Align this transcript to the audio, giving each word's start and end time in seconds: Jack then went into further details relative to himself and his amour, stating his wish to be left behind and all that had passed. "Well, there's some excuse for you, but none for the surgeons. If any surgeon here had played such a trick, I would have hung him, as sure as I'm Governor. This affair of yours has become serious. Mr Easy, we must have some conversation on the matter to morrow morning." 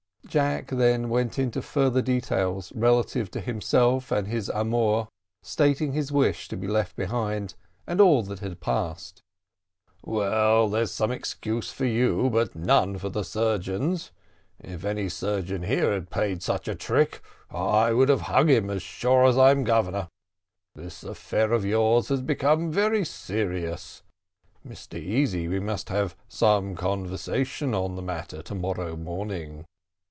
Jack 0.27 0.67
then 0.67 1.09
went 1.09 1.37
into 1.37 1.61
further 1.61 2.01
details 2.01 2.71
relative 2.71 3.29
to 3.31 3.41
himself 3.41 4.13
and 4.13 4.27
his 4.29 4.47
amour, 4.49 5.09
stating 5.43 5.91
his 5.91 6.09
wish 6.09 6.47
to 6.47 6.55
be 6.55 6.67
left 6.67 6.95
behind 6.95 7.53
and 7.85 7.99
all 7.99 8.23
that 8.23 8.39
had 8.39 8.61
passed. 8.61 9.21
"Well, 10.01 10.69
there's 10.69 10.91
some 10.93 11.11
excuse 11.11 11.69
for 11.73 11.83
you, 11.85 12.29
but 12.29 12.55
none 12.55 12.97
for 12.97 13.09
the 13.09 13.23
surgeons. 13.25 14.11
If 14.61 14.85
any 14.85 15.09
surgeon 15.09 15.63
here 15.63 15.91
had 15.91 16.09
played 16.09 16.41
such 16.41 16.69
a 16.69 16.75
trick, 16.75 17.21
I 17.49 17.91
would 17.91 18.07
have 18.07 18.21
hung 18.21 18.47
him, 18.47 18.69
as 18.69 18.81
sure 18.83 19.25
as 19.25 19.37
I'm 19.37 19.65
Governor. 19.65 20.07
This 20.73 21.03
affair 21.03 21.51
of 21.51 21.65
yours 21.65 22.07
has 22.07 22.21
become 22.21 22.73
serious. 23.03 24.01
Mr 24.65 24.97
Easy, 24.97 25.49
we 25.49 25.59
must 25.59 25.89
have 25.89 26.15
some 26.29 26.75
conversation 26.77 27.75
on 27.75 27.97
the 27.97 28.01
matter 28.01 28.41
to 28.43 28.55
morrow 28.55 28.95
morning." 28.95 29.65